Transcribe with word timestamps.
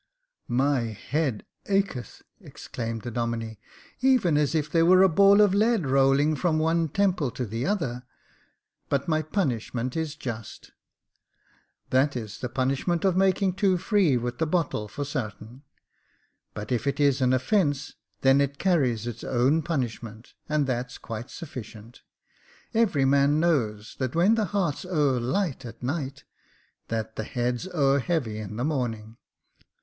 "My 0.65 0.79
head 0.85 1.45
acheth!" 1.67 2.23
exclaimed 2.41 3.03
the 3.03 3.11
Domine, 3.11 3.57
"even 3.99 4.35
as 4.35 4.55
if 4.55 4.67
there 4.67 4.83
were 4.83 5.03
a 5.03 5.07
ball 5.07 5.41
of 5.41 5.53
lead 5.53 5.85
rolling 5.85 6.35
from 6.35 6.57
one 6.57 6.89
temple 6.89 7.29
to 7.29 7.45
the 7.45 7.67
other; 7.67 8.01
but 8.89 9.07
my 9.07 9.21
punishment 9.21 9.95
is 9.95 10.15
just." 10.15 10.71
That 11.91 12.17
is 12.17 12.39
the 12.39 12.49
punishment 12.49 13.05
of 13.05 13.15
making 13.15 13.53
too 13.53 13.77
free 13.77 14.17
with 14.17 14.39
the 14.39 14.47
126 14.47 15.07
Jacob 15.11 15.29
Faithful 15.33 15.45
bottle, 15.61 15.61
for 15.61 15.61
sartain; 15.61 15.61
but 16.55 16.71
if 16.71 16.87
it 16.87 16.99
is 16.99 17.21
an 17.21 17.31
offence, 17.31 17.93
then 18.21 18.41
it 18.41 18.57
carries 18.57 19.05
its 19.05 19.23
own 19.23 19.61
punishment, 19.61 20.33
and 20.49 20.65
that's 20.65 20.97
quite 20.97 21.29
sufficient. 21.29 22.01
Every 22.73 23.05
man 23.05 23.39
knows 23.39 23.97
that 23.99 24.15
when 24.15 24.33
the 24.33 24.45
heart's 24.45 24.83
over 24.83 25.19
light 25.19 25.63
at 25.63 25.83
night, 25.83 26.23
that 26.87 27.17
the 27.17 27.23
head's 27.23 27.67
over 27.67 27.99
heavy 27.99 28.39
in 28.39 28.55
the 28.55 28.65
morning. 28.65 29.17